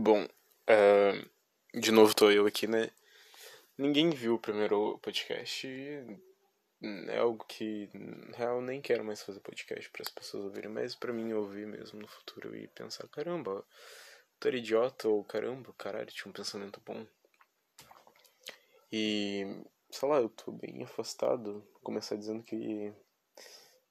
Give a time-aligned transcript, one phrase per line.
[0.00, 2.90] Bom, uh, de novo tô eu aqui, né?
[3.76, 5.68] Ninguém viu o primeiro podcast.
[7.08, 10.94] É algo que, na real, nem quero mais fazer podcast para as pessoas ouvirem, mas
[10.94, 13.66] para mim ouvir mesmo no futuro e pensar: caramba,
[14.42, 17.06] era idiota ou caramba, caralho, tinha um pensamento bom.
[18.90, 19.44] E,
[19.90, 21.62] sei lá, eu tô bem afastado.
[21.70, 22.56] Vou começar dizendo que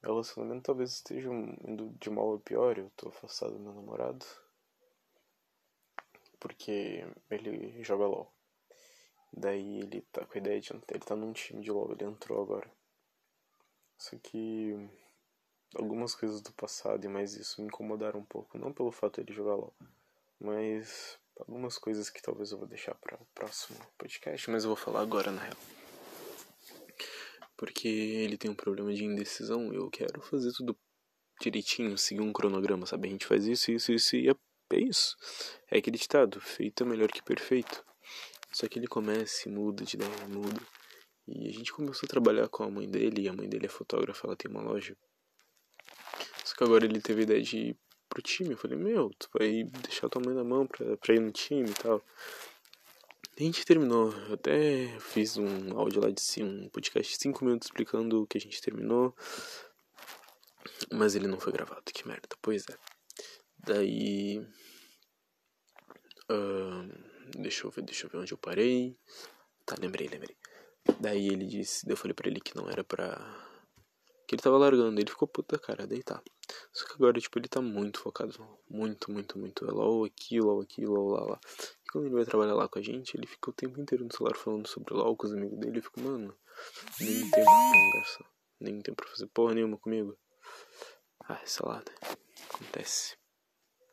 [0.02, 2.80] meu relacionamento talvez esteja indo de mal a pior.
[2.80, 4.26] Eu tô afastado do meu namorado
[6.42, 8.34] porque ele joga LOL.
[9.31, 10.73] Daí ele tá com a ideia de.
[10.90, 12.70] Ele tá num time de LOL, ele entrou agora.
[13.98, 14.76] Só que.
[15.73, 18.58] Algumas coisas do passado e mais isso me incomodaram um pouco.
[18.58, 19.73] Não pelo fato de ele jogar LOL,
[20.38, 24.76] mas algumas coisas que talvez eu vou deixar para o próximo podcast, mas eu vou
[24.76, 25.55] falar agora na real.
[27.55, 30.78] Porque ele tem um problema de indecisão, eu quero fazer tudo
[31.39, 33.08] direitinho, seguir um cronograma, sabe?
[33.08, 34.28] A gente faz isso, isso, isso e
[34.75, 35.16] é isso.
[35.70, 37.84] É aquele ditado, feito é melhor que perfeito.
[38.52, 40.61] Só que ele começa e muda de ideia, muda.
[41.28, 43.69] E a gente começou a trabalhar com a mãe dele, e a mãe dele é
[43.69, 44.95] fotógrafa, ela tem uma loja.
[46.44, 47.78] Só que agora ele teve a ideia de ir
[48.09, 48.52] pro time.
[48.52, 51.69] Eu falei, meu, tu vai deixar tua mãe na mão pra, pra ir no time
[51.69, 52.03] e tal.
[53.38, 54.11] E a gente terminou.
[54.28, 58.38] Eu até fiz um áudio lá de um podcast de 5 minutos explicando o que
[58.38, 59.16] a gente terminou.
[60.91, 62.28] Mas ele não foi gravado, que merda.
[62.41, 62.91] Pois é.
[63.64, 64.40] Daí.
[66.30, 66.88] Uh,
[67.38, 68.98] deixa eu ver, deixa eu ver onde eu parei.
[69.66, 70.36] Tá, lembrei, lembrei.
[71.00, 73.16] Daí ele disse, eu falei pra ele que não era pra.
[74.28, 76.22] Que ele tava largando, ele ficou puta cara, daí tá.
[76.73, 78.34] Só que agora, tipo, ele tá muito focado,
[78.70, 79.66] muito, muito, muito.
[79.66, 81.40] É LOL aqui, LOL aqui, LOL lá, lá.
[81.86, 84.12] E quando ele vai trabalhar lá com a gente, ele fica o tempo inteiro no
[84.12, 85.80] celular falando sobre LOL com os amigos dele.
[85.80, 86.36] Eu fico, mano,
[87.00, 90.18] nem tempo pra conversar, nem tempo pra fazer porra nenhuma comigo.
[91.25, 92.18] Ah, sei lá, né?
[92.53, 93.20] Acontece.